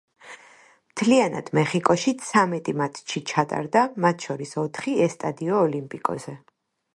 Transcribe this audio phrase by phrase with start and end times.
[0.93, 6.37] მთლიანად, მეხიკოში ცამეტი მატჩი ჩატარდა, მათ შორის ოთხი ესტადიო „ოლიმპიკოზე“.